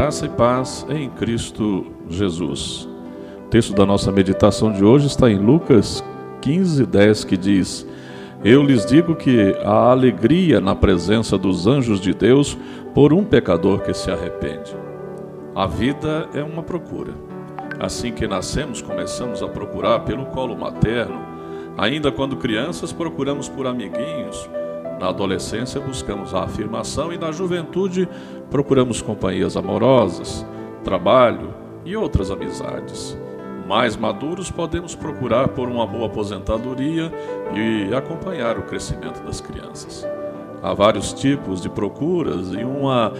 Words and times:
Graça 0.00 0.24
e 0.24 0.30
paz 0.30 0.86
em 0.88 1.10
Cristo 1.10 1.84
Jesus. 2.08 2.88
O 3.44 3.48
texto 3.50 3.74
da 3.74 3.84
nossa 3.84 4.10
meditação 4.10 4.72
de 4.72 4.82
hoje 4.82 5.06
está 5.06 5.30
em 5.30 5.36
Lucas 5.36 6.02
15, 6.40 6.86
10, 6.86 7.24
que 7.24 7.36
diz: 7.36 7.86
Eu 8.42 8.62
lhes 8.62 8.86
digo 8.86 9.14
que 9.14 9.54
há 9.62 9.90
alegria 9.90 10.58
na 10.58 10.74
presença 10.74 11.36
dos 11.36 11.66
anjos 11.66 12.00
de 12.00 12.14
Deus 12.14 12.56
por 12.94 13.12
um 13.12 13.22
pecador 13.22 13.80
que 13.82 13.92
se 13.92 14.10
arrepende. 14.10 14.74
A 15.54 15.66
vida 15.66 16.30
é 16.32 16.42
uma 16.42 16.62
procura. 16.62 17.12
Assim 17.78 18.10
que 18.10 18.26
nascemos, 18.26 18.80
começamos 18.80 19.42
a 19.42 19.48
procurar 19.48 20.00
pelo 20.00 20.24
colo 20.24 20.56
materno. 20.56 21.20
Ainda 21.76 22.10
quando 22.10 22.38
crianças, 22.38 22.90
procuramos 22.90 23.50
por 23.50 23.66
amiguinhos, 23.66 24.48
na 25.00 25.08
adolescência, 25.08 25.80
buscamos 25.80 26.34
a 26.34 26.44
afirmação 26.44 27.10
e 27.10 27.16
na 27.16 27.32
juventude, 27.32 28.06
procuramos 28.50 29.00
companhias 29.00 29.56
amorosas, 29.56 30.44
trabalho 30.82 31.54
e 31.84 31.96
outras 31.96 32.30
amizades. 32.30 33.16
Mais 33.66 33.96
maduros, 33.96 34.50
podemos 34.50 34.94
procurar 34.94 35.48
por 35.48 35.68
uma 35.68 35.86
boa 35.86 36.06
aposentadoria 36.06 37.12
e 37.54 37.94
acompanhar 37.94 38.58
o 38.58 38.62
crescimento 38.62 39.22
das 39.22 39.40
crianças. 39.40 40.06
Há 40.62 40.74
vários 40.74 41.12
tipos 41.12 41.60
de 41.60 41.68
procuras 41.68 42.52
e 42.52 42.64
uma 42.64 43.12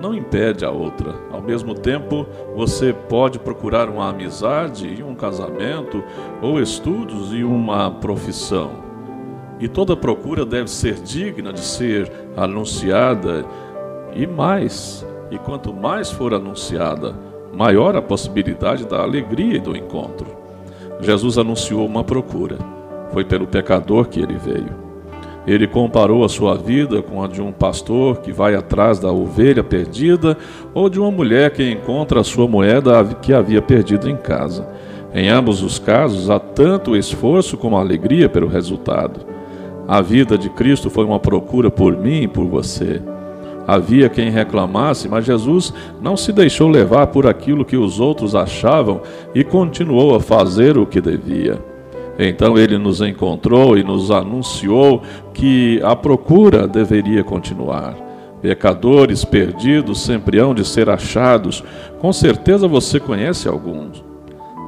não 0.00 0.14
impede 0.14 0.64
a 0.64 0.70
outra. 0.70 1.14
Ao 1.32 1.42
mesmo 1.42 1.74
tempo, 1.74 2.26
você 2.54 2.92
pode 2.92 3.38
procurar 3.38 3.88
uma 3.88 4.08
amizade 4.10 4.86
e 4.86 5.02
um 5.02 5.14
casamento, 5.14 6.02
ou 6.40 6.60
estudos 6.60 7.32
e 7.32 7.42
uma 7.42 7.90
profissão. 7.90 8.84
E 9.58 9.66
toda 9.66 9.96
procura 9.96 10.44
deve 10.44 10.70
ser 10.70 10.94
digna 10.94 11.52
de 11.52 11.60
ser 11.60 12.12
anunciada 12.36 13.44
e 14.16 14.26
mais. 14.26 15.06
E 15.30 15.38
quanto 15.38 15.72
mais 15.72 16.10
for 16.10 16.32
anunciada, 16.32 17.14
maior 17.52 17.94
a 17.96 18.02
possibilidade 18.02 18.86
da 18.86 19.02
alegria 19.02 19.56
e 19.56 19.60
do 19.60 19.76
encontro. 19.76 20.26
Jesus 21.00 21.36
anunciou 21.36 21.84
uma 21.84 22.02
procura. 22.02 22.56
Foi 23.12 23.24
pelo 23.24 23.46
pecador 23.46 24.06
que 24.06 24.20
ele 24.20 24.36
veio. 24.36 24.86
Ele 25.46 25.66
comparou 25.66 26.24
a 26.24 26.28
sua 26.28 26.56
vida 26.56 27.02
com 27.02 27.22
a 27.22 27.28
de 27.28 27.40
um 27.40 27.52
pastor 27.52 28.18
que 28.18 28.32
vai 28.32 28.54
atrás 28.56 28.98
da 28.98 29.12
ovelha 29.12 29.62
perdida 29.62 30.36
ou 30.74 30.88
de 30.88 30.98
uma 30.98 31.10
mulher 31.10 31.52
que 31.52 31.70
encontra 31.70 32.20
a 32.20 32.24
sua 32.24 32.48
moeda 32.48 33.04
que 33.22 33.32
havia 33.32 33.62
perdido 33.62 34.10
em 34.10 34.16
casa. 34.16 34.66
Em 35.14 35.28
ambos 35.28 35.62
os 35.62 35.78
casos, 35.78 36.30
há 36.30 36.38
tanto 36.40 36.96
esforço 36.96 37.56
como 37.56 37.76
alegria 37.76 38.28
pelo 38.28 38.48
resultado. 38.48 39.20
A 39.86 40.00
vida 40.02 40.36
de 40.36 40.50
Cristo 40.50 40.90
foi 40.90 41.04
uma 41.04 41.20
procura 41.20 41.70
por 41.70 41.96
mim 41.96 42.22
e 42.22 42.28
por 42.28 42.46
você. 42.46 43.00
Havia 43.66 44.08
quem 44.08 44.30
reclamasse, 44.30 45.08
mas 45.08 45.24
Jesus 45.24 45.74
não 46.00 46.16
se 46.16 46.32
deixou 46.32 46.68
levar 46.68 47.08
por 47.08 47.26
aquilo 47.26 47.64
que 47.64 47.76
os 47.76 47.98
outros 47.98 48.34
achavam 48.34 49.00
e 49.34 49.42
continuou 49.42 50.14
a 50.14 50.20
fazer 50.20 50.78
o 50.78 50.86
que 50.86 51.00
devia. 51.00 51.58
Então 52.18 52.56
ele 52.56 52.78
nos 52.78 53.00
encontrou 53.00 53.76
e 53.76 53.82
nos 53.82 54.10
anunciou 54.10 55.02
que 55.34 55.80
a 55.82 55.94
procura 55.94 56.66
deveria 56.66 57.22
continuar. 57.22 57.94
Pecadores 58.40 59.24
perdidos 59.24 60.00
sempre 60.00 60.38
hão 60.38 60.54
de 60.54 60.64
ser 60.64 60.88
achados. 60.88 61.64
Com 61.98 62.12
certeza 62.12 62.68
você 62.68 63.00
conhece 63.00 63.48
alguns. 63.48 64.04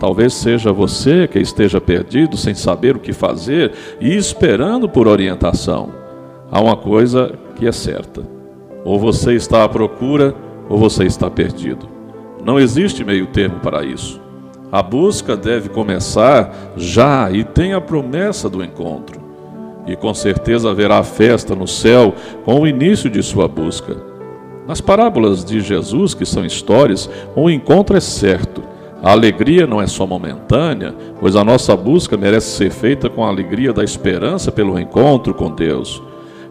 Talvez 0.01 0.35
seja 0.35 0.73
você 0.73 1.27
que 1.27 1.39
esteja 1.39 1.81
perdido, 1.81 2.37
sem 2.37 2.55
saber 2.55 2.97
o 2.97 3.01
que 3.01 3.13
fazer 3.13 3.73
e 4.01 4.17
esperando 4.17 4.89
por 4.89 5.09
orientação. 5.09 5.91
Há 6.51 6.61
uma 6.61 6.77
coisa 6.77 7.33
que 7.57 7.67
é 7.67 7.73
certa: 7.73 8.38
ou 8.89 8.99
você 8.99 9.35
está 9.35 9.65
à 9.65 9.69
procura, 9.69 10.35
ou 10.69 10.79
você 10.79 11.05
está 11.05 11.29
perdido. 11.31 11.87
Não 12.43 12.59
existe 12.59 13.05
meio-termo 13.05 13.61
para 13.61 13.85
isso. 13.85 14.21
A 14.73 14.83
busca 14.83 15.37
deve 15.37 15.69
começar 15.69 16.73
já 16.77 17.31
e 17.31 17.45
tem 17.45 17.75
a 17.75 17.81
promessa 17.81 18.49
do 18.49 18.65
encontro. 18.65 19.21
E 19.87 19.97
com 19.97 20.15
certeza 20.15 20.71
haverá 20.71 21.03
festa 21.03 21.55
no 21.55 21.67
céu 21.67 22.15
com 22.45 22.61
o 22.61 22.67
início 22.67 23.11
de 23.11 23.23
sua 23.23 23.47
busca. 23.47 23.97
Nas 24.67 24.81
parábolas 24.81 25.45
de 25.45 25.61
Jesus, 25.61 26.15
que 26.15 26.25
são 26.25 26.45
histórias, 26.45 27.11
o 27.35 27.51
encontro 27.51 27.97
é 27.97 28.01
certo 28.01 28.63
a 29.03 29.13
alegria 29.13 29.65
não 29.65 29.81
é 29.81 29.87
só 29.87 30.05
momentânea, 30.05 30.93
pois 31.21 31.37
a 31.37 31.45
nossa 31.45 31.77
busca 31.77 32.17
merece 32.17 32.57
ser 32.57 32.71
feita 32.71 33.09
com 33.09 33.25
a 33.25 33.29
alegria 33.29 33.73
da 33.73 33.85
esperança 33.85 34.51
pelo 34.51 34.79
encontro 34.79 35.33
com 35.33 35.55
Deus. 35.55 36.03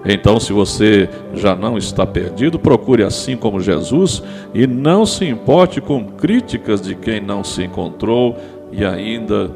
Então, 0.06 0.40
se 0.40 0.54
você 0.54 1.10
já 1.34 1.56
não 1.56 1.78
está 1.78 2.06
perdido, 2.06 2.60
procure 2.60 3.04
assim 3.04 3.36
como 3.36 3.60
Jesus 3.60 4.24
e 4.54 4.66
não 4.66 5.06
se 5.06 5.26
importe 5.26 5.82
com 5.82 6.06
críticas 6.06 6.82
de 6.82 6.96
quem 6.96 7.20
não 7.20 7.44
se 7.44 7.64
encontrou 7.64 8.36
e 8.72 8.86
ainda 8.86 9.52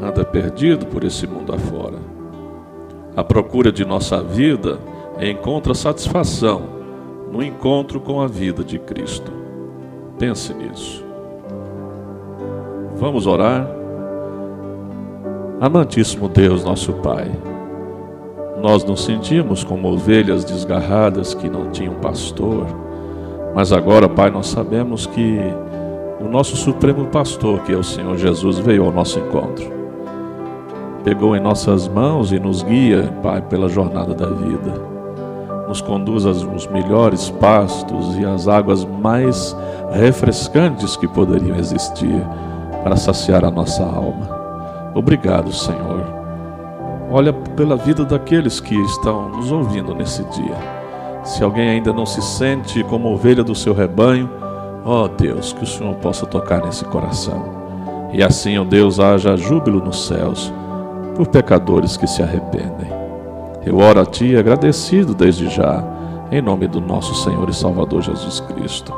anda 0.00 0.24
perdido 0.24 0.86
por 0.86 1.04
esse 1.04 1.26
mundo 1.26 1.54
afora. 1.54 1.98
A 3.16 3.22
procura 3.22 3.70
de 3.70 3.84
nossa 3.84 4.22
vida 4.22 4.78
encontra 5.20 5.74
satisfação 5.74 6.62
no 7.30 7.42
encontro 7.42 8.00
com 8.00 8.20
a 8.20 8.26
vida 8.26 8.64
de 8.64 8.78
Cristo. 8.78 9.32
Pense 10.18 10.52
nisso. 10.52 11.04
Vamos 12.96 13.26
orar. 13.26 13.68
Amantíssimo 15.60 16.28
Deus, 16.28 16.64
nosso 16.64 16.92
Pai, 16.94 17.30
nós 18.60 18.84
nos 18.84 19.04
sentimos 19.04 19.62
como 19.64 19.92
ovelhas 19.92 20.44
desgarradas 20.44 21.34
que 21.34 21.48
não 21.48 21.70
tinham 21.70 21.94
pastor, 21.94 22.66
mas 23.54 23.72
agora, 23.72 24.08
Pai, 24.08 24.30
nós 24.30 24.48
sabemos 24.48 25.06
que 25.06 25.38
o 26.20 26.28
nosso 26.28 26.56
supremo 26.56 27.06
pastor, 27.06 27.60
que 27.60 27.72
é 27.72 27.76
o 27.76 27.84
Senhor 27.84 28.16
Jesus, 28.16 28.58
veio 28.58 28.84
ao 28.84 28.92
nosso 28.92 29.18
encontro. 29.20 29.72
Pegou 31.04 31.36
em 31.36 31.40
nossas 31.40 31.86
mãos 31.86 32.32
e 32.32 32.38
nos 32.38 32.62
guia, 32.62 33.12
Pai, 33.22 33.42
pela 33.42 33.68
jornada 33.68 34.14
da 34.14 34.26
vida. 34.26 34.94
Nos 35.68 35.80
conduz 35.80 36.26
aos 36.26 36.66
melhores 36.66 37.30
pastos 37.30 38.16
e 38.18 38.24
às 38.24 38.48
águas 38.48 38.84
mais 38.84 39.56
refrescantes 39.92 40.96
que 40.96 41.06
poderiam 41.06 41.56
existir 41.56 42.24
para 42.82 42.96
saciar 42.96 43.44
a 43.44 43.50
nossa 43.50 43.82
alma. 43.82 44.28
Obrigado, 44.94 45.52
Senhor. 45.52 46.13
Olha 47.16 47.32
pela 47.32 47.76
vida 47.76 48.04
daqueles 48.04 48.58
que 48.58 48.74
estão 48.74 49.28
nos 49.28 49.52
ouvindo 49.52 49.94
nesse 49.94 50.24
dia. 50.30 50.56
Se 51.22 51.44
alguém 51.44 51.68
ainda 51.68 51.92
não 51.92 52.04
se 52.04 52.20
sente 52.20 52.82
como 52.82 53.08
ovelha 53.08 53.44
do 53.44 53.54
seu 53.54 53.72
rebanho, 53.72 54.28
ó 54.84 55.06
Deus, 55.06 55.52
que 55.52 55.62
o 55.62 55.66
Senhor 55.66 55.94
possa 55.94 56.26
tocar 56.26 56.64
nesse 56.64 56.84
coração. 56.86 57.44
E 58.12 58.20
assim, 58.20 58.58
ó 58.58 58.64
Deus, 58.64 58.98
haja 58.98 59.36
júbilo 59.36 59.78
nos 59.78 60.08
céus 60.08 60.52
por 61.14 61.28
pecadores 61.28 61.96
que 61.96 62.08
se 62.08 62.20
arrependem. 62.20 62.90
Eu 63.64 63.78
oro 63.78 64.00
a 64.00 64.04
Ti 64.04 64.36
agradecido 64.36 65.14
desde 65.14 65.48
já, 65.48 65.84
em 66.32 66.42
nome 66.42 66.66
do 66.66 66.80
nosso 66.80 67.14
Senhor 67.14 67.48
e 67.48 67.54
Salvador 67.54 68.02
Jesus 68.02 68.40
Cristo. 68.40 68.92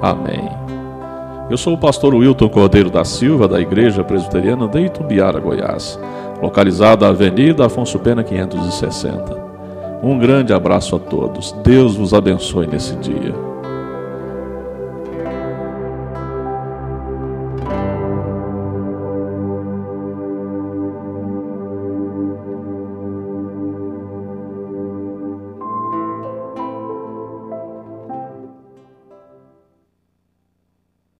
Amém. 0.00 0.50
Eu 1.48 1.56
sou 1.56 1.74
o 1.74 1.78
pastor 1.78 2.12
Wilton 2.12 2.48
Cordeiro 2.48 2.90
da 2.90 3.04
Silva, 3.04 3.46
da 3.46 3.60
Igreja 3.60 4.02
Presbiteriana 4.02 4.66
de 4.66 4.80
Itumbiara, 4.80 5.38
Goiás, 5.38 5.96
localizada 6.42 7.06
na 7.06 7.12
Avenida 7.12 7.66
Afonso 7.66 7.98
Pena 8.00 8.24
560. 8.24 9.40
Um 10.02 10.18
grande 10.18 10.52
abraço 10.52 10.96
a 10.96 10.98
todos. 10.98 11.52
Deus 11.62 11.94
vos 11.94 12.12
abençoe 12.12 12.66
nesse 12.66 12.96
dia. 12.96 13.51